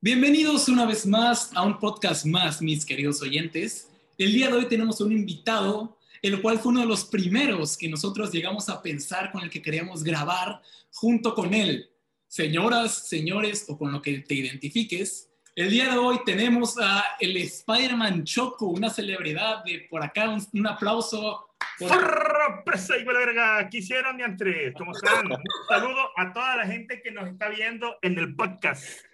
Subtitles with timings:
[0.00, 3.90] Bienvenidos una vez más a un podcast más, mis queridos oyentes.
[4.16, 7.88] El día de hoy tenemos un invitado, el cual fue uno de los primeros que
[7.88, 11.90] nosotros llegamos a pensar con el que queríamos grabar junto con él.
[12.28, 17.36] Señoras, señores, o con lo que te identifiques, el día de hoy tenemos a el
[17.36, 21.48] Spider-Man Choco, una celebridad de por acá, un, un aplauso.
[21.76, 21.90] Por...
[21.90, 25.26] Y verga, de entre, ¿cómo están?
[25.26, 25.38] Un
[25.68, 29.07] saludo a toda la gente que nos está viendo en el podcast.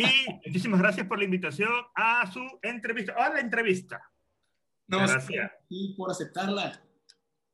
[0.00, 4.02] Y muchísimas gracias por la invitación a su entrevista, a la entrevista.
[4.88, 5.50] No, gracias.
[5.68, 6.80] Y por aceptarla.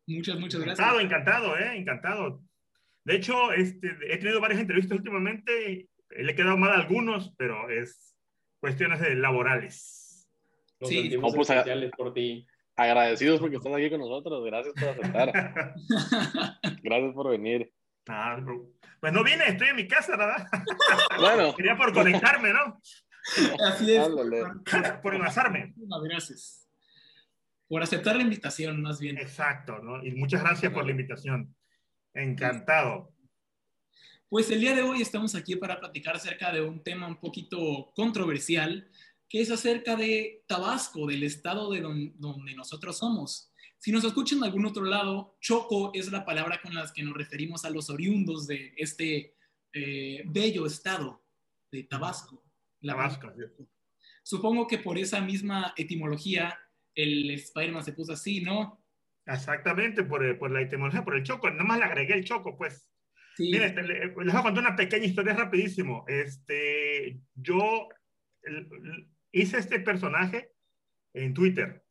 [0.06, 0.78] Muchas, muchas gracias.
[0.78, 2.42] Encantado, encantado, eh, encantado.
[3.04, 7.70] De hecho, este, he tenido varias entrevistas últimamente, le he quedado mal a algunos, pero
[7.70, 8.16] es
[8.60, 10.28] cuestiones de laborales.
[10.80, 11.00] Nos Sí.
[11.02, 12.46] sentimos No, pues, especiales por ti.
[12.76, 14.44] Agradecidos porque estás aquí con nosotros.
[14.44, 15.74] Gracias por aceptar.
[16.82, 17.72] Gracias por venir.
[18.08, 18.36] Ah,
[19.00, 20.46] pues no vine, estoy en mi casa, ¿verdad?
[21.18, 22.80] Bueno, Quería por conectarme, ¿no?
[23.66, 24.04] Así es.
[24.04, 24.42] Ándale.
[25.02, 25.72] Por enlazarme.
[25.76, 26.68] Muchas gracias.
[27.68, 29.16] Por aceptar la invitación, más bien.
[29.16, 30.04] Exacto, ¿no?
[30.04, 31.54] Y muchas gracias por la invitación.
[32.14, 33.14] Encantado.
[34.28, 37.92] Pues el día de hoy estamos aquí para platicar acerca de un tema un poquito
[37.94, 38.90] controversial,
[39.28, 43.51] que es acerca de Tabasco, del estado de don- donde nosotros somos.
[43.82, 47.14] Si nos escuchan de algún otro lado, choco es la palabra con la que nos
[47.16, 49.34] referimos a los oriundos de este
[49.72, 51.24] eh, bello estado
[51.72, 52.44] de Tabasco.
[52.82, 53.32] La Tabasco.
[54.22, 56.56] Supongo que por esa misma etimología
[56.94, 58.84] el Spider-Man se puso así, ¿no?
[59.26, 61.50] Exactamente, por, eh, por la etimología, por el choco.
[61.50, 62.88] Nomás le agregué el choco, pues.
[63.36, 63.50] Sí.
[63.50, 66.04] Mire, este, le- les voy a contar una pequeña historia rapidísimo.
[66.06, 67.88] Este, yo
[69.32, 70.52] hice este personaje
[71.14, 71.81] en Twitter.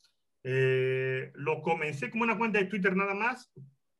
[0.43, 3.53] Eh, lo comencé como una cuenta de Twitter nada más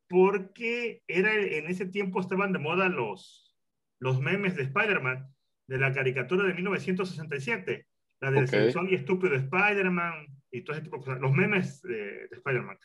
[0.07, 3.55] porque era en ese tiempo estaban de moda los,
[3.99, 5.27] los memes de Spider-Man
[5.67, 7.85] de la caricatura de 1967,
[8.19, 8.49] la del Ok.
[8.49, 12.77] sensual y estúpido Spider-Man y todo ese tipo de cosas, los memes de, de Spider-Man.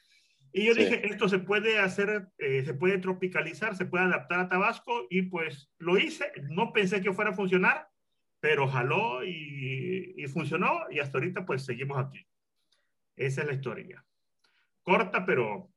[0.53, 0.85] Y yo Sí.
[0.85, 5.23] dije, esto se puede hacer, eh, se puede tropicalizar, se puede adaptar a Tabasco y
[5.23, 6.31] pues lo hice.
[6.51, 7.89] No pensé que fuera a funcionar,
[8.41, 12.25] pero jaló y, y funcionó y hasta ahorita pues seguimos aquí.
[13.17, 14.05] Esa es la historia.
[14.83, 15.71] Corta, pero...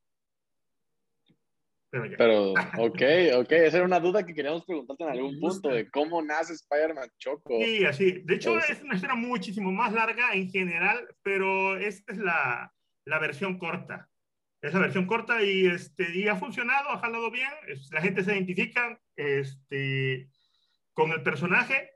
[1.92, 2.16] Pero ya.
[2.16, 3.02] pero ok,
[3.38, 3.50] ok.
[3.52, 7.58] Esa era una duda que queríamos preguntarte en algún punto de cómo nace Spider-Man Choco.
[7.60, 8.22] Sí, así.
[8.24, 12.72] De hecho, Pues- es una historia muchísimo más larga en general, pero esta es la,
[13.04, 14.08] la versión corta.
[14.62, 17.50] Es la versión corta y, este, y ha funcionado, ha jalado bien.
[17.66, 20.28] Es- la gente se identifica este,
[20.92, 21.90] con el personaje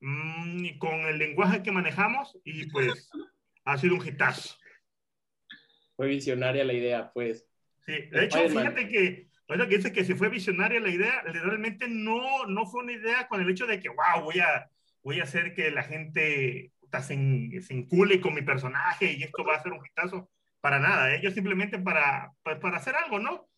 [0.00, 3.10] mm, y con el lenguaje que manejamos y pues
[3.64, 4.56] ha sido un hitazo.
[5.96, 7.46] Fue visionaria la idea, pues.
[7.84, 11.86] Sí, de hecho, fíjate que, ahorita que dice que si fue visionaria la idea, realmente
[11.88, 14.70] no, no fue una idea con el hecho de que, wow, voy a,
[15.02, 19.56] voy a hacer que la gente se, se encule con mi personaje y esto va
[19.56, 20.30] a ser un hitazo.
[20.60, 21.20] Para nada, ¿eh?
[21.20, 23.48] yo simplemente para, para, para hacer algo, ¿no?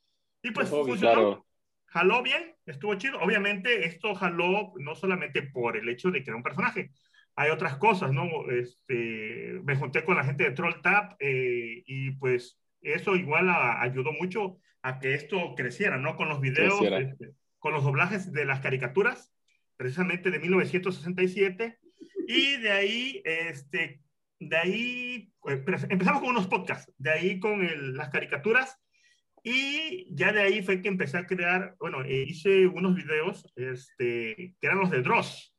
[0.43, 1.47] Y pues hobby, funcionó, Claro.
[1.87, 3.19] jaló bien, estuvo chido.
[3.21, 6.91] Obviamente esto jaló no solamente por el hecho de que era un personaje,
[7.37, 8.29] hay otras cosas, ¿no?
[8.51, 13.81] Este, me junté con la gente de Troll Tap eh, y pues eso igual a-
[13.83, 16.17] ayudó mucho a que esto creciera, ¿no?
[16.17, 19.33] Con los videos, este, con los doblajes de las caricaturas,
[19.77, 21.79] precisamente de 1967,
[22.29, 24.01] y de ahí, este,
[24.39, 28.79] de ahí, eh, empezamos con unos podcasts, de ahí con el- las caricaturas,
[29.43, 34.55] y ya de ahí fue que empecé a crear, bueno, eh, hice unos videos, este,
[34.61, 35.54] que eran los de Dross,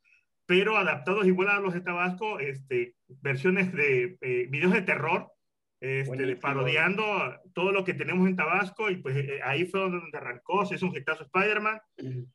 [0.46, 5.32] pero adaptados igual a los de Tabasco, este, versiones de eh, videos de terror,
[5.80, 7.04] este, parodiando
[7.52, 10.86] todo lo que tenemos en Tabasco, y pues eh, ahí fue donde arrancó, se hizo
[10.86, 11.80] un hitazo Spider-Man,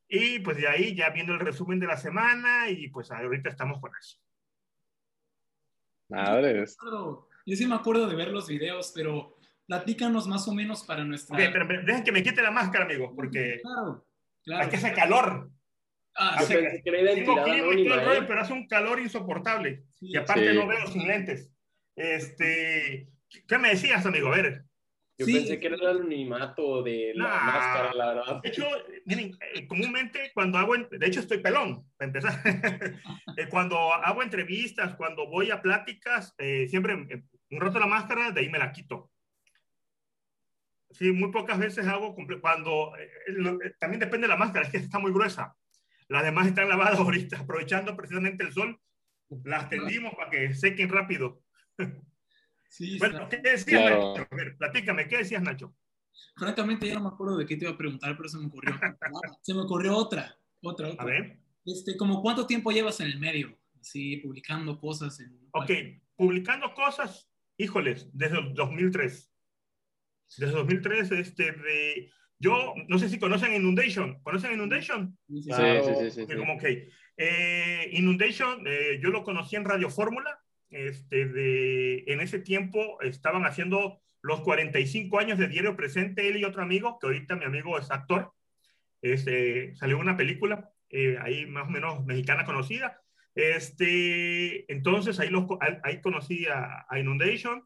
[0.07, 3.79] y pues de ahí ya viendo el resumen de la semana, y pues ahorita estamos
[3.79, 4.19] con eso.
[6.09, 6.77] Madres.
[7.45, 11.35] Yo sí me acuerdo de ver los videos, pero platícanos más o menos para nuestra...
[11.35, 14.05] Ok, pero dejen que me quite la máscara, amigos, porque Claro,
[14.43, 14.65] claro.
[14.65, 15.49] aquí hace calor.
[16.15, 18.25] Ah, Yo pensé que era identidad anónima, rollo, ¿eh?
[18.27, 19.83] pero hace un calor insoportable.
[19.91, 20.07] sí.
[20.09, 20.55] Y aparte Sí.
[20.57, 21.49] no veo sin lentes.
[21.95, 23.07] Este,
[23.47, 24.27] ¿qué me decías, amigo?
[24.27, 24.63] A ver.
[25.17, 25.33] Yo Sí.
[25.33, 27.43] pensé que era el anonimato de la Nah.
[27.43, 28.41] máscara, la verdad.
[28.41, 28.65] De hecho,
[29.05, 32.41] miren, eh, comúnmente cuando hago, de hecho estoy pelón, para empezar.
[33.37, 38.41] Eh, cuando hago entrevistas, cuando voy a pláticas, eh, siempre un rato la máscara, de
[38.41, 39.11] ahí me la quito.
[40.89, 44.71] Sí, muy pocas veces hago, cuando, eh, lo- eh, también depende de la máscara, es
[44.71, 45.55] que está muy gruesa.
[46.11, 48.77] Las demás están lavadas ahorita, aprovechando precisamente el sol,
[49.45, 51.41] las tendimos para que sequen rápido.
[52.73, 54.13] Sí, Bueno, está- ¿qué decías, Claro.
[54.15, 54.27] Nacho?
[54.31, 55.75] A ver, platícame, ¿qué decías, Nacho?
[56.37, 58.73] Francamente ya no me acuerdo de qué te iba a preguntar, pero se me ocurrió.
[59.41, 61.03] Se me ocurrió otra, otra, otra.
[61.03, 61.37] A ver.
[61.65, 65.37] Este, como cuánto tiempo llevas en el medio Sí, publicando cosas en...
[65.51, 65.69] Ok,
[66.15, 69.29] publicando cosas, híjoles, desde el 2003.
[70.37, 72.09] Desde 2003, este, de...
[72.41, 74.19] Yo, no sé si conocen Inundation.
[74.23, 75.15] ¿Conocen Inundation?
[75.27, 75.83] Sí, sí, Sí, Claro.
[75.85, 76.35] sí, sí, sí, sí.
[76.37, 80.39] como que eh, Inundation, eh, yo lo conocí en Radio Fórmula.
[80.69, 86.43] Este, de, en ese tiempo estaban haciendo los 45 años de Diario Presente, él y
[86.45, 88.31] otro amigo, que ahorita mi amigo es actor.
[89.01, 93.01] Este, salió una película eh, ahí más o menos mexicana conocida.
[93.35, 97.63] Este, entonces ahí, los, ahí, ahí conocí a, a Inundation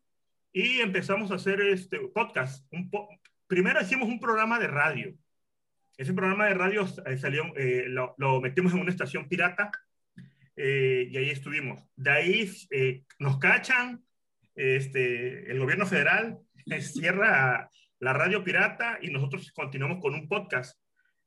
[0.52, 2.66] y empezamos a hacer este podcast.
[2.72, 3.08] Un po-
[3.48, 5.14] primero hicimos un programa de radio.
[5.98, 9.72] Ese programa de radio eh, salió, eh, lo, lo metimos en una estación pirata
[10.56, 11.82] eh, y ahí estuvimos.
[11.96, 14.04] De ahí eh, nos cachan,
[14.56, 17.70] este, el gobierno federal eh, cierra
[18.00, 20.80] la radio pirata y nosotros continuamos con un podcast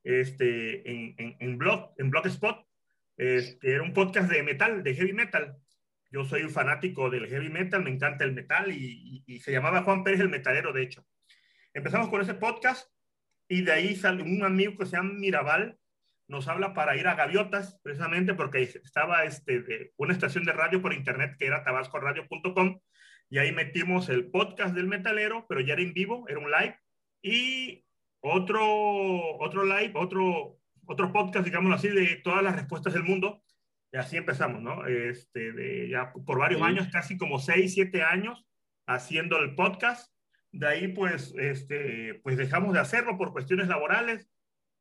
[0.05, 2.67] este, en, en, en blog, en Blogspot,
[3.17, 5.57] este, era un podcast de metal, de heavy metal.
[6.11, 9.53] Yo soy un fanático del heavy metal, me encanta el metal y, y, y se
[9.53, 11.07] llamaba Juan Pérez el Metalero, de hecho.
[11.79, 12.91] Empezamos con ese podcast
[13.49, 15.79] y de ahí sale un amigo que se llama Mirabal,
[16.27, 20.83] nos habla para ir a Gaviotas, precisamente porque estaba este, de una estación de radio
[20.83, 22.81] por internet que era tabascoradio.com
[23.31, 26.77] y ahí metimos el podcast del metalero, pero ya era en vivo, era un live
[27.23, 27.85] y
[28.19, 33.45] otro, otro live, otro, otro podcast, digámoslo así, de todas las respuestas del mundo.
[33.93, 34.85] Y así empezamos, ¿no?
[34.85, 36.67] Este, de, ya por varios Sí.
[36.67, 38.45] años, casi como 6, 7 años,
[38.85, 40.13] haciendo el podcast.
[40.53, 44.29] De ahí, pues, este, pues dejamos de hacerlo por cuestiones laborales.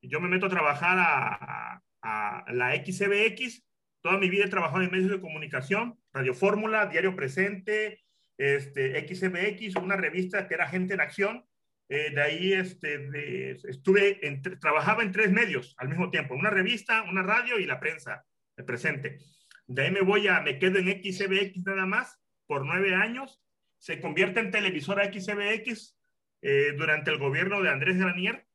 [0.01, 3.65] Yo me meto a trabajar a, a, la XCBX.
[4.01, 8.01] Toda mi vida he trabajado en medios de comunicación, Radio Fórmula, Diario Presente,
[8.37, 11.45] este, XCBX, una revista que era Gente en Acción.
[11.89, 16.49] Eh, de ahí este, de, estuve, en, trabajaba en tres medios al mismo tiempo, una
[16.49, 18.25] revista, una radio y la prensa,
[18.65, 19.19] presente.
[19.67, 23.41] De ahí me voy a, me quedo en XCBX nada más por nueve años.
[23.77, 25.97] Se convierte en televisora XCBX
[26.41, 28.45] eh, durante el gobierno de Andrés Granier.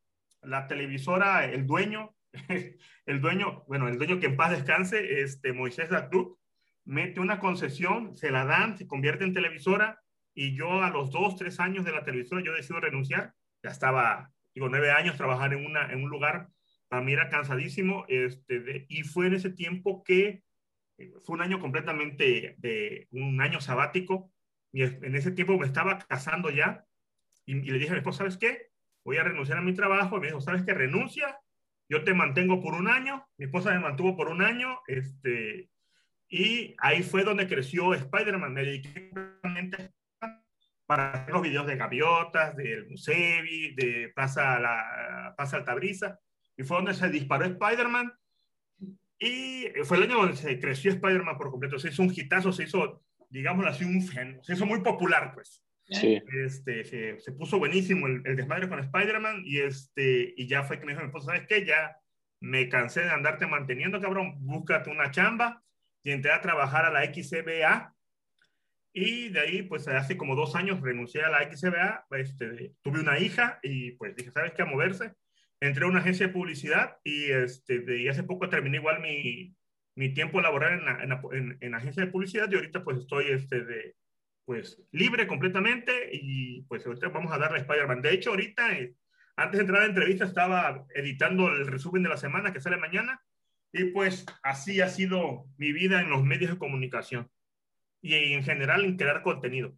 [0.42, 2.14] La televisora, el dueño,
[3.06, 6.38] el dueño, bueno, el dueño que en paz descanse, este, Moisés Lacruc,
[6.84, 10.00] mete una concesión, se la dan, se convierte en televisora
[10.34, 13.34] y yo a los dos, tres años de la televisora yo decido renunciar.
[13.62, 16.48] Ya estaba, digo, nueve años trabajar en, una, en un lugar,
[16.88, 20.42] para mí era cansadísimo, este, y fue en ese tiempo que
[20.98, 24.31] eh, fue un año completamente de un año sabático,
[24.72, 26.86] en ese tiempo me estaba casando ya,
[27.44, 28.70] y, y le dije a mi esposa, ¿sabes qué?
[29.04, 30.72] Voy a renunciar a mi trabajo, y me dijo, ¿sabes qué?
[30.72, 31.38] Renuncia,
[31.88, 35.68] yo te mantengo por un año, mi esposa me mantuvo por un año, este,
[36.28, 39.10] y ahí fue donde creció Spider-Man, me dediqué
[40.86, 46.18] para hacer los videos de gaviotas, del Musevi, de Plaza, la, Plaza Altabrisa,
[46.56, 48.12] y fue donde se disparó Spider-Man,
[49.18, 52.64] y fue el año donde se creció Spider-Man por completo, se hizo un hitazo, se
[52.64, 53.02] hizo,
[53.32, 55.62] digámoslo así, un fenómeno, se hizo muy popular, pues.
[55.84, 56.22] Sí.
[56.44, 60.78] Este, se, se puso buenísimo el, el desmadre con Spider-Man, y, este, y ya fue
[60.78, 61.64] que me dijo mi esposa, ¿sabes qué?
[61.64, 61.96] Ya
[62.40, 65.62] me cansé de andarte manteniendo, cabrón, búscate una chamba,
[66.04, 67.94] y entré a trabajar a la XCBA,
[68.94, 73.18] y de ahí, pues hace como dos años renuncié a la XBA, este, tuve una
[73.18, 74.62] hija y pues dije, ¿sabes qué?
[74.62, 75.14] A moverse.
[75.60, 79.54] Entré a una agencia de publicidad y, este, y hace poco terminé igual mi,
[79.94, 82.98] mi tiempo laboral en la, en, la, en, en agencia de publicidad y ahorita pues
[82.98, 83.94] estoy este, de,
[84.44, 88.02] pues, libre completamente y pues ahorita vamos a darle a Spider-Man.
[88.02, 88.94] De hecho, ahorita, eh,
[89.36, 92.76] antes de entrar a la entrevista, estaba editando el resumen de la semana que sale
[92.76, 93.22] mañana
[93.72, 97.30] y pues así ha sido mi vida en los medios de comunicación
[98.02, 99.74] y en general en crear contenido.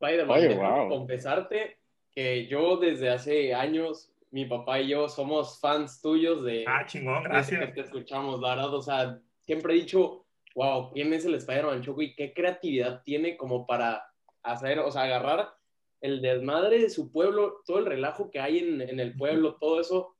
[0.00, 0.88] Spider-Man, wow.
[0.88, 1.78] confesarte
[2.14, 6.64] que yo desde hace años, mi papá y yo somos fans tuyos de...
[6.66, 7.66] Ah, chingón, gracias.
[7.66, 10.26] Que te escuchamos, la verdad, o sea, siempre he dicho,
[10.56, 14.04] wow, ¿quién es el Spider-Man Choco y qué creatividad tiene como para
[14.42, 15.54] hacer, o sea, agarrar
[16.00, 19.80] el desmadre de su pueblo, todo el relajo que hay en, en el pueblo, todo
[19.80, 20.16] eso,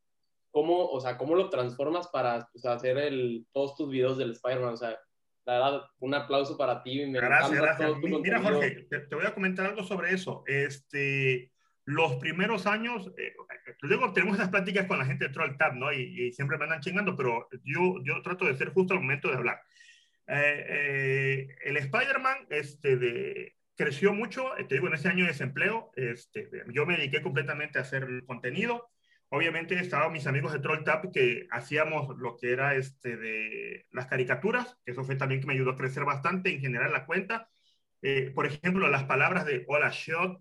[0.53, 4.31] cómo, o sea, cómo lo transformas para o sea, hacer el, todos tus videos del
[4.31, 4.97] Spider-Man, o sea,
[5.45, 7.05] la verdad, un aplauso para ti.
[7.05, 7.91] Me gracias, gracias.
[8.01, 10.45] Mira, Jorge, te, te, voy a comentar algo sobre eso.
[10.47, 11.53] Este,
[11.85, 13.35] los primeros años, eh,
[13.83, 15.93] luego tenemos esas pláticas con la gente de Troll Tab, ¿no?
[15.93, 19.29] Y, y, siempre me andan chingando, pero yo, yo trato de ser justo al momento
[19.29, 19.61] de hablar.
[20.27, 26.49] Eh, eh, el Spider-Man este, creció mucho, te digo, en ese año de desempleo, este,
[26.73, 28.91] yo me dediqué completamente a hacer contenido.
[29.29, 34.07] Obviamente estaban mis amigos de Troll Tap que hacíamos lo que era este de las
[34.07, 37.49] caricaturas, que eso fue también que me ayudó a crecer bastante en general la cuenta.
[38.03, 40.41] Eh, por ejemplo, las palabras de hola shot,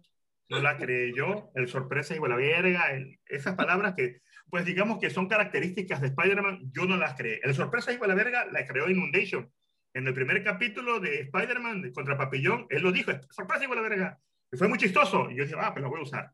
[0.49, 4.21] no la creé yo, el sorpresa y la verga, el, esas palabras que
[4.53, 7.39] pues digamos que son características de Spider-Man, yo no las creé.
[7.41, 9.51] El sorpresa igual la verga la creó Inundation.
[9.95, 14.19] En el primer capítulo de Spider-Man contra Papillón, él lo dijo, sorpresa igual la verga.
[14.51, 15.31] Y fue muy chistoso.
[15.31, 16.31] Y yo dije, ah, pues lo voy a usar.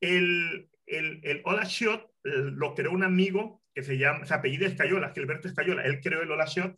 [0.00, 5.12] El, el, el Ola Shot lo creó un amigo que se llama, se apellida Escayola,
[5.14, 5.84] Gilberto Escayola.
[5.84, 6.76] Él creó el Ola Shot.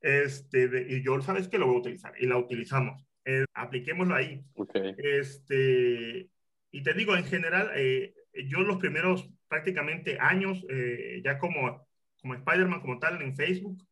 [0.00, 2.12] Este, y yo, ¿sabes que Lo voy a utilizar.
[2.20, 3.04] Y la utilizamos.
[3.24, 4.44] Eh, apliquémoslo ahí.
[4.54, 4.94] Okay.
[4.98, 6.28] Este,
[6.70, 8.14] y te digo, en general, eh,
[8.48, 11.86] yo los primeros prácticamente años, eh, ya como,
[12.20, 13.86] como Spider-Man como tal en Facebook,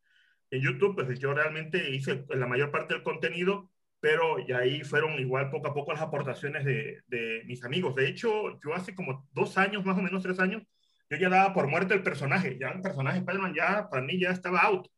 [0.50, 3.70] en YouTube, pues yo realmente hice la mayor parte del contenido,
[4.00, 7.94] pero y ahí fueron igual poco a poco las aportaciones de, de, mis amigos.
[7.94, 10.62] De hecho, yo hace como dos años, más o menos tres años,
[11.10, 12.56] yo ya daba por muerto el personaje.
[12.58, 14.88] Ya el personaje Spider-Man ya, para mí, ya estaba out.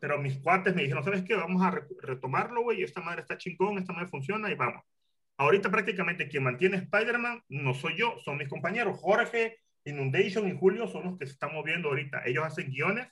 [0.00, 1.34] Pero mis cuates me dijeron, ¿sabes qué?
[1.34, 2.82] Vamos a re retomarlo, güey.
[2.82, 4.84] Esta madre está chingón, esta madre funciona y vamos.
[5.36, 8.98] Ahorita prácticamente quien mantiene Spider-Man no soy yo, son mis compañeros.
[8.98, 12.22] Jorge, Inundation y Julio son los que se están moviendo ahorita.
[12.26, 13.08] Ellos hacen guiones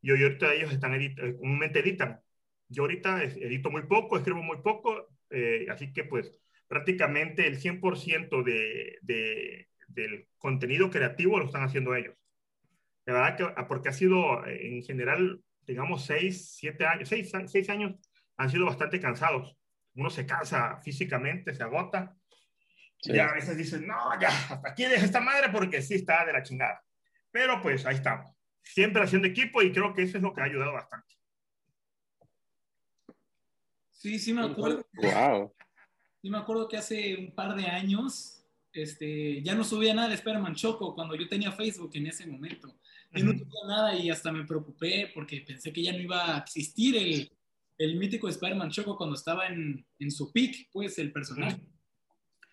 [0.00, 2.20] y ahorita ellos están edit eh, comúnmente editan.
[2.68, 6.32] Yo ahorita edito muy poco, escribo muy poco, eh, así que pues
[6.68, 12.14] prácticamente el 100% de, de, del contenido creativo lo están haciendo ellos.
[13.04, 17.32] La verdad que, ah, porque ha sido eh, en general, digamos, 6, 7 años, 6,
[17.46, 17.94] 6 años
[18.36, 19.56] han sido bastante cansados
[19.96, 22.14] uno se cansa físicamente, se agota.
[23.00, 23.12] Sí.
[23.12, 26.32] Y a veces dicen, no, ya, hasta aquí deja esta madre porque sí está de
[26.32, 26.82] la chingada.
[27.30, 28.30] Pero pues ahí estamos.
[28.62, 31.14] Siempre haciendo equipo y creo que eso es lo que ha ayudado bastante.
[33.90, 34.86] Sí, sí me acuerdo.
[34.94, 35.54] Wow.
[36.20, 40.14] Sí me acuerdo que hace un par de años este, ya no subía nada de
[40.14, 42.78] Spider-Man Choco cuando yo tenía Facebook en ese momento.
[43.12, 46.38] Yo no subía nada y hasta me preocupé porque pensé que ya no iba a
[46.38, 47.30] existir el,
[47.78, 51.60] el mítico Spider-Man Choco cuando estaba en, en, su peak, pues, el personaje.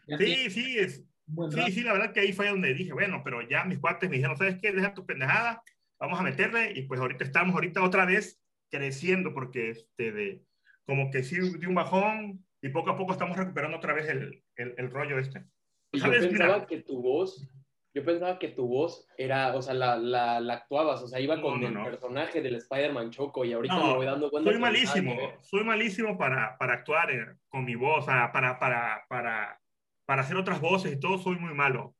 [0.08, 1.04] Ya sí, sí, es,
[1.52, 4.18] sí, sí, la verdad que ahí fue donde dije, bueno, pero ya mis cuates me
[4.18, 4.72] dijeron, ¿sabes qué?
[4.72, 5.64] Deja tu pendejada,
[6.00, 10.44] vamos a meterle, y pues ahorita estamos, ahorita otra vez creciendo, porque este, de,
[10.86, 14.44] como que sí, de un bajón, y poco a poco estamos recuperando otra vez el,
[14.56, 15.46] el, el rollo este.
[15.92, 17.48] Y yo pensaba Mira, que tu voz
[17.94, 21.40] yo pensaba que tu voz era, o sea, la, la, la actuabas, o sea, iba
[21.40, 21.84] con no, no, el no.
[21.86, 24.50] personaje del Spider-Man Choco y ahorita me voy dando cuenta.
[24.50, 29.60] Soy malísimo, soy malísimo para, para actuar eh, con mi voz, sea, para, para, para,
[30.06, 31.96] para hacer otras voces y todo, soy muy malo,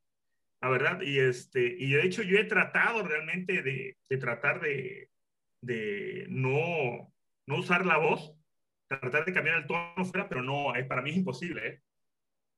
[0.62, 1.00] la verdad.
[1.02, 5.10] Y, este, y de hecho yo he tratado realmente de, de tratar de,
[5.62, 7.14] de no,
[7.46, 8.34] no usar la voz,
[8.88, 11.82] tratar de cambiar el tono fuera, pero no, es, para mí es imposible, ¿eh?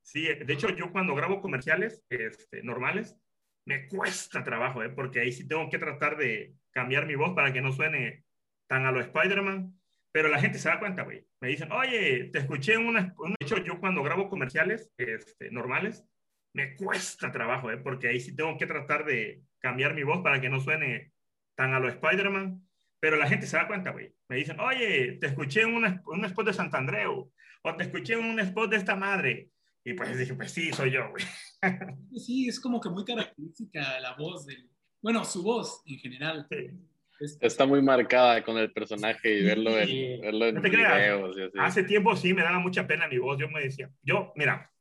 [0.01, 3.17] Sí, de hecho yo cuando grabo comerciales este, normales,
[3.65, 4.89] me cuesta trabajo, ¿eh?
[4.89, 8.23] porque ahí sí tengo que tratar de cambiar mi voz para que no suene
[8.67, 9.73] tan a lo Spider-Man.
[10.11, 11.25] Pero la gente se da cuenta, güey.
[11.41, 13.01] Me dicen, oye, te escuché en una...
[13.01, 16.05] De hecho, yo cuando grabo comerciales este, normales,
[16.53, 17.77] me cuesta trabajo, ¿eh?
[17.77, 21.11] porque ahí sí tengo que tratar de cambiar mi voz para que no suene
[21.55, 22.65] tan a lo Spider-Man.
[23.01, 24.15] Pero la gente se da cuenta, güey.
[24.29, 27.31] Me dicen, oye, te escuché en una, un spot de Santandreu,
[27.61, 29.49] o te escuché en un spot de esta madre.
[29.87, 31.23] Y pues dije, pues sí, soy yo, güey.
[32.17, 34.67] Sí, es como que muy característica la voz del...
[35.01, 36.47] Bueno, su voz en general.
[36.49, 37.37] Sí.
[37.39, 40.19] Está muy marcada con el personaje y verlo en, sí.
[40.21, 41.37] verlo en no videos.
[41.37, 41.51] Y así.
[41.59, 43.37] Hace tiempo sí me daba mucha pena mi voz.
[43.39, 44.71] Yo me decía, yo, mira,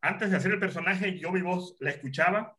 [0.00, 2.56] antes de hacer el personaje, yo mi voz la escuchaba.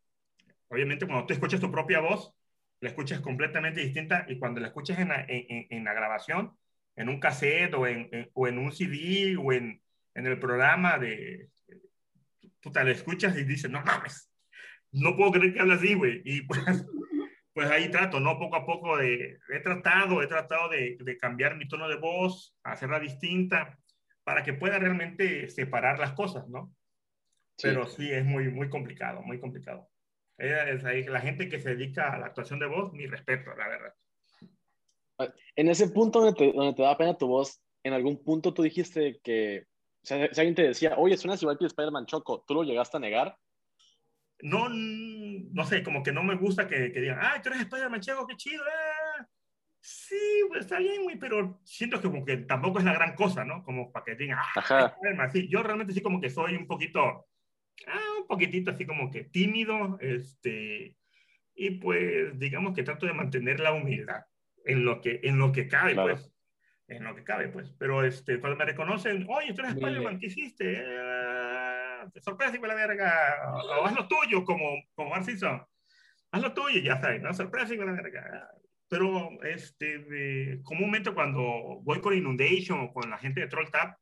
[0.68, 2.34] Obviamente, cuando tú escuchas tu propia voz,
[2.82, 6.56] la escuchas completamente distinta y cuando la escuchas en la, en, en la grabación,
[6.96, 9.82] en un cassette o en, en, o en un CD o en,
[10.14, 11.50] en el programa de,
[12.62, 14.32] puta, la escuchas y dices, no mames,
[14.92, 16.22] no puedo creer que hablas así, güey.
[16.26, 16.62] Y pues,
[17.54, 18.38] pues ahí trato, ¿no?
[18.38, 22.56] Poco a poco de, he tratado, he tratado de, de cambiar mi tono de voz,
[22.64, 23.78] hacerla distinta,
[24.24, 26.74] para que pueda realmente separar las cosas, ¿no?
[27.58, 27.68] Sí.
[27.68, 29.90] Pero sí, es muy, muy complicado, muy complicado.
[30.38, 33.94] La gente que se dedica a la actuación de voz, mi respeto, la verdad.
[35.56, 38.64] En ese punto donde te, donde te da pena tu voz, ¿en algún punto tú
[38.64, 39.66] dijiste que
[40.10, 43.38] si alguien te decía, oye, suenas igual que Spider-Man Choco, ¿tú lo llegaste a negar?
[44.42, 48.02] No, no sé, como que no me gusta que, que digan, ah, tú eres Spider-Man
[48.02, 49.26] Choco, qué chido, eh.
[49.82, 53.46] Sí, pues está bien, güey, pero siento que como que tampoco es la gran cosa,
[53.46, 53.64] ¿no?
[53.64, 54.98] Como para que digan, ah, Ajá.
[55.32, 57.00] Sí, yo realmente sí como que soy un poquito,
[57.88, 60.98] ah, un poquitito así como que tímido, este,
[61.56, 64.24] y pues digamos que trato de mantener la humildad
[64.66, 66.16] en lo que, en lo que cabe, claro.
[66.16, 66.32] pues
[66.90, 67.72] en lo que cabe, pues.
[67.78, 70.74] Pero este, cuando me reconocen, oye, tú eres Spider-Man, ¿qué hiciste?
[70.78, 73.54] Eh, te sorpresa y la verga.
[73.54, 75.64] O, o, haz lo tuyo, como, como Simpson.
[76.32, 77.34] Haz lo tuyo, ya sabes, ¿no?
[77.34, 78.50] Sorpresa y la verga.
[78.88, 83.98] Pero este, de, comúnmente cuando voy con Inundation o con la gente de Troll Tap,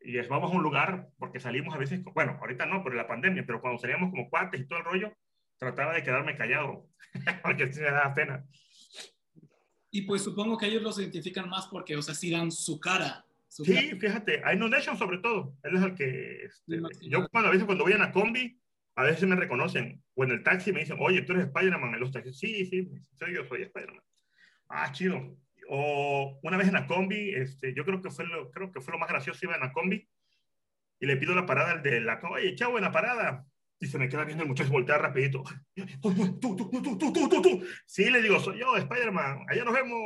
[0.00, 3.44] y vamos a un lugar, porque salimos a veces, bueno, ahorita no, por la pandemia,
[3.46, 5.12] pero cuando salíamos como cuates y todo el rollo,
[5.58, 6.86] trataba de quedarme callado,
[7.42, 8.44] porque sí me daba pena.
[9.98, 13.24] Y pues supongo que ellos los identifican más porque, o sea, sí dan su cara.
[13.48, 13.96] Su Sí, cara.
[13.98, 15.56] fíjate, hay Nation sobre todo.
[15.64, 16.44] Él es el que.
[16.44, 18.60] este, yo cuando a veces cuando voy en la combi,
[18.94, 20.00] a veces me reconocen.
[20.14, 21.94] O en el taxi me dicen, oye, tú eres Spider-Man.
[21.94, 22.88] En los taxis, sí, sí,
[23.18, 24.04] soy yo, soy Spider-Man.
[24.68, 25.36] Ah, chido.
[25.68, 28.92] O una vez en la combi, este, yo creo que fue lo, creo que fue
[28.92, 30.08] lo más gracioso, iba en la combi
[31.00, 33.44] y le pido la parada al de la combi, oye, chavo, en la parada.
[33.80, 35.44] Y se me queda viendo el muchacho voltea rapidito.
[35.74, 39.46] Tú, tú, tú, tú, tú, tú, tú, Sí, le digo, soy yo, Spider-Man.
[39.48, 40.00] Allá nos vemos.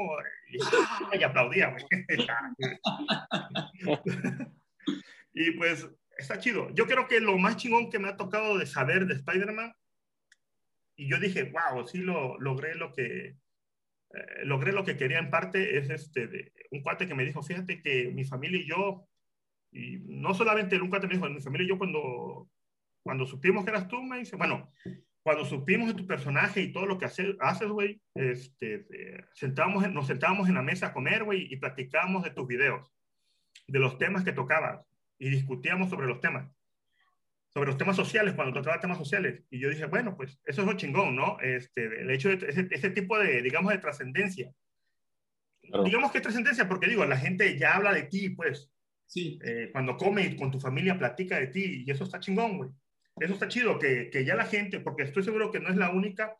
[0.48, 1.74] Y, ah, y aplaudía.
[5.32, 5.88] y pues
[6.18, 6.68] está chido.
[6.74, 9.72] Yo creo que lo más chingón que me ha tocado de saber de Spider-Man,
[10.96, 13.36] y yo dije, wow, sí lo, logré lo que...
[14.14, 17.42] Eh, logré lo que quería en parte, es este, de, un cuate que me dijo,
[17.42, 19.08] fíjate que mi familia y yo,
[19.70, 22.50] y no solamente un cuate me dijo, mi familia y yo cuando
[23.02, 24.70] cuando supimos que eras tú, me dice, bueno,
[25.22, 29.84] cuando supimos de tu personaje y todo lo que hace- haces, güey, este, eh, sentábamos
[29.84, 32.92] en- nos sentábamos en la mesa a comer, güey, y platicábamos de tus videos,
[33.66, 34.84] de los temas que tocabas,
[35.18, 36.50] y discutíamos sobre los temas,
[37.52, 39.44] sobre los temas sociales, cuando tocaba temas sociales.
[39.50, 41.38] Y yo dije, bueno, pues eso es lo chingón, ¿no?
[41.40, 44.52] Este, el hecho de ese, ese tipo de, digamos, de trascendencia.
[45.62, 45.84] Claro.
[45.84, 48.68] Digamos que es trascendencia, porque digo, la gente ya habla de ti, pues,
[49.06, 52.56] Sí, eh, cuando come y con tu familia platica de ti, y eso está chingón,
[52.56, 52.70] güey.
[53.18, 55.90] Eso está chido, que, que ya la gente, porque estoy seguro que no es la
[55.90, 56.34] única,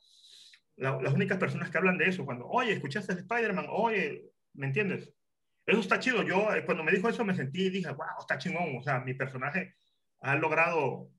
[0.77, 3.67] la- las únicas personas que hablan de eso, cuando, oye, ¿escuchaste de Spider-Man?
[3.69, 5.13] Oye, ¿me entiendes?
[5.67, 6.23] Eso está chido.
[6.23, 8.77] Yo, eh, cuando me dijo eso, me sentí y dije, wow, está chingón.
[8.79, 9.75] O sea, mi personaje
[10.21, 11.11] ha logrado,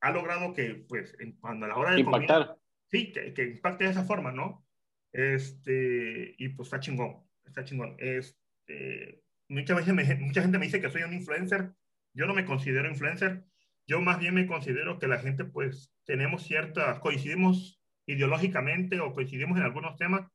[0.00, 2.56] ha logrado que, pues, cuando a la hora de Impactar.
[2.90, 4.66] sí, que, que impacte de esa forma, ¿no?
[5.12, 7.96] Este, y pues está chingón, está chingón.
[7.98, 11.70] Este, mucha, veces me- mucha gente me dice que soy un influencer,
[12.14, 13.44] yo no me considero influencer,
[13.88, 19.58] yo más bien me considero que la gente pues tenemos ciertas, coincidimos ideológicamente o coincidimos
[19.58, 20.30] en algunos temas,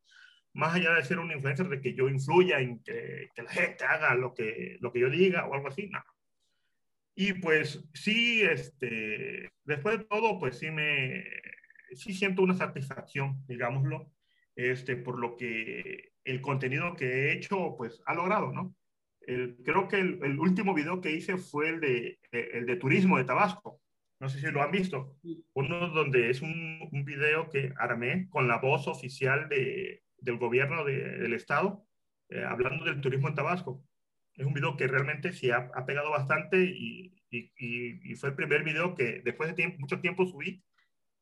[0.53, 3.85] más allá de ser un influencer, de que yo influya en que, que la gente
[3.85, 6.03] haga lo que, lo que yo diga o algo así, no.
[7.15, 11.23] Y pues sí, este, después de todo, pues sí me,
[11.93, 14.11] sí siento una satisfacción, digámoslo,
[14.55, 18.75] este, por lo que el contenido que he hecho, pues ha logrado, ¿no?
[19.27, 23.17] El- creo que el, el último video que hice fue el de, el de turismo
[23.17, 23.81] de Tabasco.
[24.19, 25.17] No sé si lo han visto.
[25.53, 30.83] Uno donde es un, un video que armé con la voz oficial de, del gobierno
[30.85, 31.85] de- del estado,
[32.29, 33.83] eh, hablando del turismo en Tabasco.
[34.35, 38.29] Es un video que realmente sí ha, ha pegado bastante y, y, y- y fue
[38.29, 40.63] el primer video que después de tiempo, mucho tiempo subí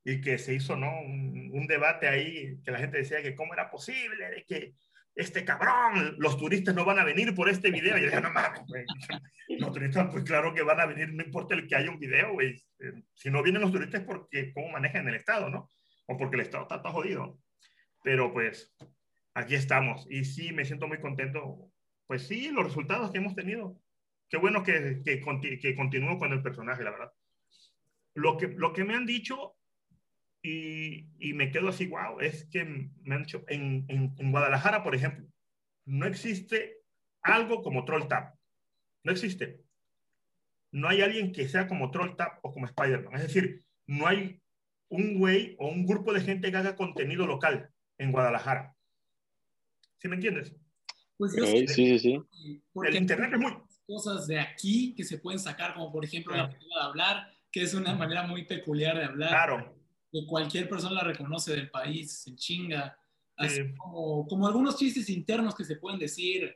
[0.04, 0.90] y que se hizo, ¿no?
[1.02, 4.74] Un, un debate ahí que la gente decía que cómo era posible de que
[5.16, 7.98] este cabrón, los turistas no van a venir por este video.
[7.98, 8.86] Y yo dije, no mames, güey.
[9.60, 12.32] Los turistas, pues claro que van a venir, no importa el que haya un video,
[12.34, 12.56] güey.
[12.80, 15.70] Eh, Si no vienen los turistas porque cómo manejan el Estado, ¿no?
[16.08, 17.38] O porque el Estado está todo jodido.
[18.02, 18.74] Pero pues
[19.34, 20.08] aquí estamos.
[20.10, 21.70] Y sí, me siento muy contento.
[22.08, 23.78] Pues sí, los resultados que hemos tenido.
[24.30, 27.12] Qué bueno que, que, que continúo con el personaje, la verdad.
[28.14, 29.56] Lo que, lo que me han dicho
[30.44, 34.84] y, y me quedo así, wow, es que me han dicho, en, en, en Guadalajara,
[34.84, 35.28] por ejemplo,
[35.86, 36.78] no existe
[37.22, 38.36] algo como Troll Tap.
[39.04, 39.62] No existe.
[40.72, 43.16] No hay alguien que sea como Troll Tap o como Spider-Man.
[43.16, 44.42] Es decir, no hay
[44.90, 48.76] un güey o un grupo de gente que haga contenido local en Guadalajara.
[49.98, 50.56] ¿Sí me entiendes?
[51.18, 52.64] pues yo sí, sí, sí, sí.
[52.74, 53.54] porque El internet es muy...
[53.86, 56.48] cosas de aquí que se pueden sacar, como por ejemplo la Ah.
[56.48, 59.78] manera de hablar, que es una manera muy peculiar de hablar, Claro.
[60.12, 62.98] Que cualquier persona la reconoce del país, en chinga,
[63.38, 63.74] así Sí.
[63.76, 66.56] como, como algunos chistes internos que se pueden decir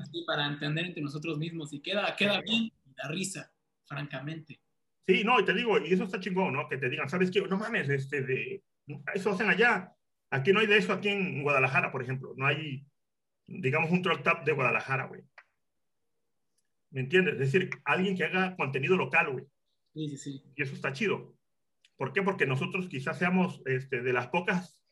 [0.00, 3.52] así para entender entre nosotros mismos y queda, queda bien da risa,
[3.84, 4.60] francamente.
[5.06, 6.68] Sí, no, y te digo, y eso está chingón, ¿no?
[6.68, 7.40] Que te digan, ¿sabes qué?
[7.42, 8.62] No mames, este, de,
[9.14, 9.94] eso hacen allá.
[10.30, 12.34] Aquí no hay de eso aquí en Guadalajara, por ejemplo.
[12.36, 12.84] No hay,
[13.46, 15.22] digamos, un troll tap de Guadalajara, güey.
[16.90, 17.34] ¿Me entiendes?
[17.34, 19.44] Es decir, alguien que haga contenido local, güey.
[19.94, 20.42] Sí, sí, sí.
[20.54, 21.34] Y eso está chido.
[22.00, 22.22] ¿Por qué?
[22.22, 24.82] Porque nosotros quizás seamos este, de las pocas,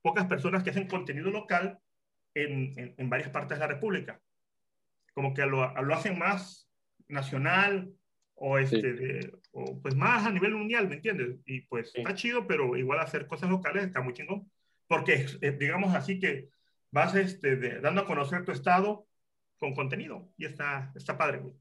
[0.00, 1.80] pocas personas que hacen contenido local
[2.34, 4.20] en, en, en varias partes de la República.
[5.12, 6.70] Como que lo, lo hacen más
[7.08, 7.90] nacional
[8.36, 8.82] o, este, Sí.
[9.04, 11.40] de- o pues más a nivel mundial, ¿me entiendes?
[11.46, 11.98] Y pues Sí.
[12.00, 14.48] está chido, pero igual hacer cosas locales está muy chingón.
[14.86, 16.48] Porque eh, digamos así que
[16.92, 19.08] vas este, de- dando a conocer tu estado
[19.58, 21.54] con contenido y está, está padre, güey.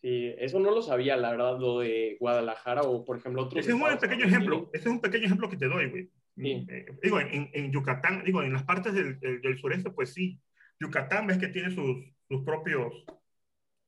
[0.00, 3.70] Sí, eso no lo sabía, la verdad, lo de Guadalajara o, por ejemplo, otros Ese
[3.70, 6.10] es un pequeño ejemplo, ese es un pequeño ejemplo que te doy, güey.
[6.36, 6.66] Sí.
[6.68, 10.40] Eh, digo, en, en Yucatán, digo, en las partes del, del, del sureste, pues sí.
[10.78, 11.96] Yucatán ves que tiene sus,
[12.28, 13.04] sus propios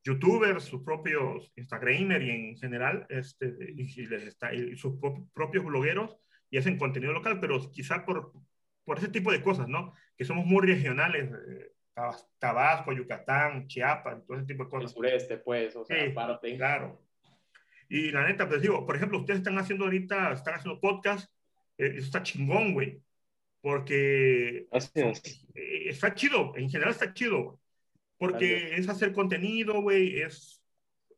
[0.04, 5.28] youtubers, sus propios instagramers y en general, este, y, y les está, y sus pro-
[5.32, 6.16] propios blogueros
[6.50, 8.32] y hacen contenido local, pero quizá por,
[8.84, 9.92] por ese tipo de cosas, ¿no?
[10.16, 11.70] Que somos muy regionales, eh,
[12.38, 14.90] Tabasco, Yucatán, Chiapas, todo ese tipo de cosas.
[14.90, 16.56] El sureste, pues, o sea, Sí, aparte.
[16.56, 17.02] Claro.
[17.88, 21.30] Y la neta, pues digo, por ejemplo, ustedes están haciendo ahorita, están haciendo podcast,
[21.76, 23.02] eh, eso está chingón, güey.
[23.60, 25.44] Porque Así es.
[25.54, 27.58] eh, está chido, en general está chido, güey.
[28.18, 30.62] Porque es hacer contenido, güey, es,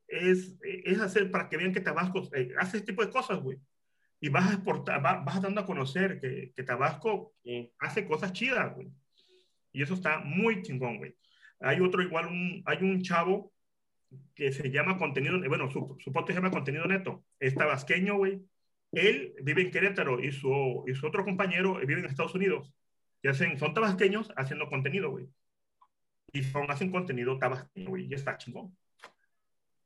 [0.09, 3.59] es, es hacer para que vean que Tabasco eh, hace este tipo de cosas, güey.
[4.21, 7.73] Y vas a exportar, va- vas dando a conocer que, que Tabasco Sí.
[7.81, 8.89] hace cosas chidas, güey.
[9.73, 11.15] Y eso está muy chingón, güey.
[11.61, 13.53] Hay otro igual, un, hay un chavo
[14.35, 17.25] que se llama Contenido, eh, bueno, su, su podcast se llama Contenido Neto.
[17.39, 18.43] Es tabasqueño, güey.
[18.93, 22.73] Él vive en Querétaro y su, y su otro compañero vive en Estados Unidos.
[23.23, 25.29] Y hacen, son tabasqueños haciendo contenido, güey.
[26.33, 28.07] Y son, hacen contenido tabasqueño, güey.
[28.07, 28.77] Y está chingón.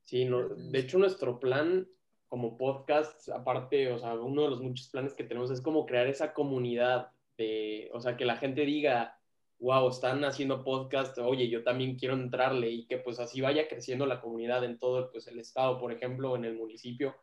[0.02, 1.86] Sí, no, de hecho nuestro plan
[2.28, 6.06] como podcast, aparte, o sea, uno de los muchos planes que tenemos es como crear
[6.06, 9.15] esa comunidad de, o sea, que la gente diga,
[9.58, 14.06] wow, están haciendo podcast, oye, yo también quiero entrarle y que pues así vaya creciendo
[14.06, 17.16] la comunidad en todo pues, el estado, por ejemplo, en el municipio,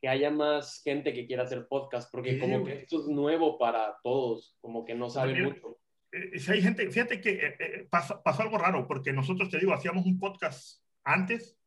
[0.00, 3.58] que haya más gente que quiera hacer podcast, porque Sí, como que esto es nuevo
[3.58, 5.78] para todos, como que no saben Mira, mucho.
[6.12, 9.58] eh, si hay gente, fíjate que eh, eh, pasó, pasó algo raro, porque nosotros, te
[9.58, 11.58] digo, hacíamos un podcast antes.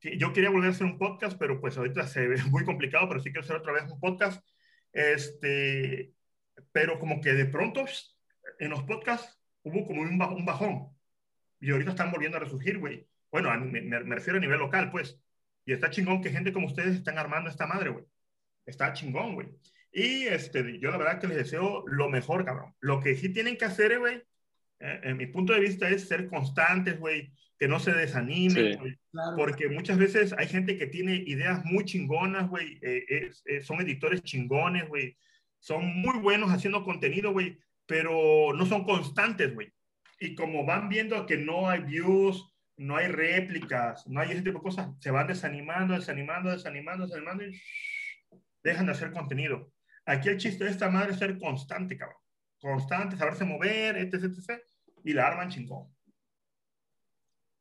[0.00, 3.20] Yo quería volver a hacer un podcast, pero pues ahorita se ve muy complicado, pero
[3.20, 4.44] sí quiero hacer otra vez un podcast.
[4.92, 6.12] Este,
[6.70, 7.84] pero como que de pronto
[8.58, 10.88] en los podcasts hubo como un, un bajón.
[11.60, 13.06] Y ahorita están volviendo a resurgir, güey.
[13.30, 15.20] Bueno, a- me, me- me refiero a nivel local, pues.
[15.64, 18.04] Y está chingón que gente como ustedes están armando esta madre, güey.
[18.64, 19.48] Está chingón, güey.
[19.92, 22.74] Y este, yo la verdad que les deseo lo mejor, cabrón.
[22.80, 24.22] Lo que sí tienen que hacer, güey,
[24.80, 28.78] eh, en mi punto de vista, es ser constantes, güey, que no se desanimen, Sí.
[28.78, 29.36] güey, Claro.
[29.36, 34.22] porque muchas veces hay gente que tiene ideas muy chingonas, güey, eh, eh, son editores
[34.22, 35.16] chingones, güey,
[35.58, 39.72] son muy buenos haciendo contenido, güey, pero no son constantes, güey.
[40.20, 44.58] Y como van viendo que no hay views, no hay réplicas, no hay ese tipo
[44.58, 47.60] de cosas, se van desanimando, desanimando, desanimando, desanimando y
[48.62, 49.72] dejan de hacer contenido.
[50.04, 52.18] Aquí el chiste de esta madre es ser constante, cabrón.
[52.60, 54.62] Constante, saberse mover, etc, etc.
[55.04, 55.88] Y la arman chingón.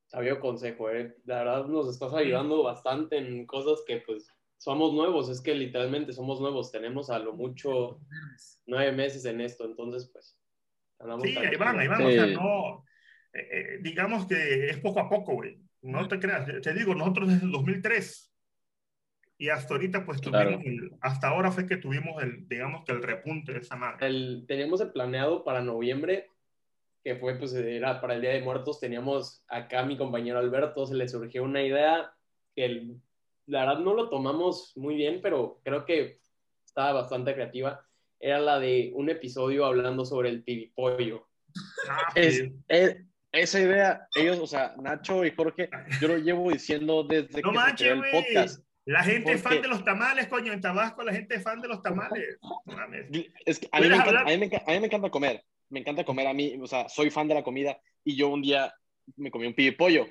[0.07, 1.15] Sabio consejo, ¿eh?
[1.23, 6.13] La verdad nos estás ayudando bastante en cosas que pues somos nuevos, es que literalmente
[6.13, 7.99] somos nuevos, tenemos a lo mucho
[8.65, 10.37] nueve meses en esto, entonces pues
[10.99, 12.05] andamos Sí, ahí van, ahí van.
[12.05, 12.33] O sea, Sí.
[12.33, 12.83] no,
[13.33, 15.59] eh, eh, digamos que es poco a poco, güey.
[15.81, 16.47] No te creas.
[16.61, 18.33] Te digo, nosotros desde el 2003
[19.37, 20.57] y hasta ahorita, pues Claro.
[20.57, 24.07] tuvimos, el- hasta ahora fue que tuvimos el, digamos que el repunte de esa madre.
[24.07, 26.31] El, teníamos el planeado para noviembre,
[27.03, 30.87] que fue pues era para el Día de Muertos, teníamos acá a mi compañero Alberto,
[30.87, 32.11] se le surgió una idea
[32.55, 32.97] que el-
[33.47, 36.19] la verdad no lo tomamos muy bien, pero creo que
[36.65, 37.83] estaba bastante creativa.
[38.19, 41.27] Era la de un episodio hablando sobre el pibipollo.
[41.89, 42.97] Ah, Es, es-
[43.31, 45.69] esa idea, ellos, o sea, Nacho y Jorge,
[46.01, 48.11] yo lo llevo diciendo desde No que se manches, creó el güey.
[48.23, 48.63] podcast.
[48.85, 50.53] La gente es fan de los tamales, coño.
[50.53, 52.37] En Tabasco la gente es fan de los tamales.
[53.45, 55.09] Es que a, mí me ¿Puedes encanta, a, mí me, enca- a mí me encanta
[55.09, 55.43] comer.
[55.69, 58.41] Me encanta comer a mí, o sea, soy fan de la comida y yo un
[58.41, 58.73] día
[59.17, 60.03] me comí un pollo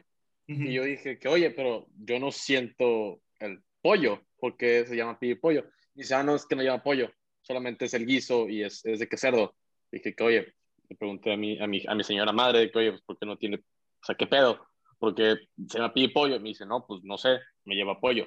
[0.49, 0.63] Ujú.
[0.63, 5.65] y yo dije que, oye, pero yo no siento el pollo porque se llama pollo.
[5.95, 7.11] Y dice, ah, no, es que no llama pollo,
[7.43, 9.55] solamente es el guiso y es, es de qué cerdo.
[9.91, 10.55] Dije que, oye,
[10.89, 13.27] le pregunté a mi, a mi, a mi señora madre que, oye, pues, ¿por qué
[13.27, 14.67] no tiene, o sea, qué pedo?
[14.99, 15.37] Porque
[15.69, 16.41] se llama pollo.
[16.41, 18.27] Me dice, no, pues no sé, me lleva pollo.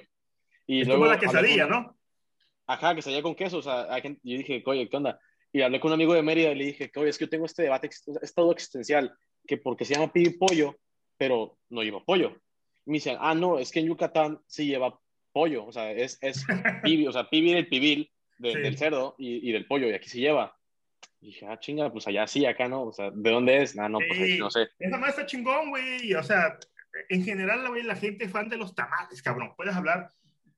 [0.66, 1.96] Y Es luego como la con quesadilla, una- ¿no?
[2.66, 5.18] Ajá, que salía con queso, o sea, yo dije, oye, ¿qué onda?
[5.52, 7.28] Y hablé con un amigo de Mérida y le dije, que, oye, es que yo
[7.28, 9.12] tengo este debate, ex- es todo existencial,
[9.46, 10.78] que porque se llama pibi pollo,
[11.16, 12.36] pero no lleva pollo.
[12.86, 14.98] Me dicen, ah, no, es que en Yucatán sí lleva
[15.32, 16.44] pollo, o sea, es, es
[16.82, 18.58] pibi, o sea, pibi del pibil, de- Sí.
[18.60, 20.56] del cerdo y, y del pollo, y aquí sí lleva.
[21.20, 23.78] Y dije, ah, chinga, pues allá sí, acá no, o sea, ¿de dónde es?
[23.78, 24.38] Ah, no, pues Sí.
[24.38, 24.68] no sé.
[24.78, 26.14] Esa madre está chingón, güey.
[26.14, 26.58] O sea,
[27.10, 29.52] en general, güey, la gente es fan de los tamales, cabrón.
[29.56, 30.08] Puedes hablar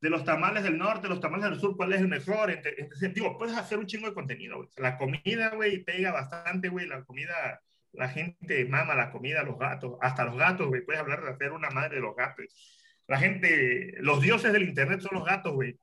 [0.01, 2.51] de los tamales del norte, los tamales del sur, cuál es el mejor.
[2.53, 4.69] En, en ese sentido, puedes hacer un chingo de contenido, güey.
[4.77, 6.87] La comida, güey, pega bastante, güey.
[6.87, 7.61] La comida,
[7.93, 10.85] la gente mama la comida, los gatos, hasta los gatos, güey.
[10.85, 12.45] Puedes hablar de hacer una madre de los gatos.
[13.07, 15.79] La gente, los dioses del internet son los gatos, güey.